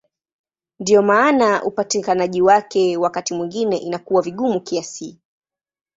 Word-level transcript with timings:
Ndiyo 0.79 1.01
maana 1.01 1.63
upatikanaji 1.63 2.41
wake 2.41 2.97
wakati 2.97 3.33
mwingine 3.33 3.77
inakuwa 3.77 4.21
vigumu 4.21 4.61
kiasi. 4.61 5.19